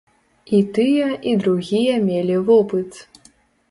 І 0.59 0.61
тыя, 0.77 1.11
і 1.33 1.35
другія 1.45 2.01
мелі 2.09 2.43
вопыт. 2.53 2.91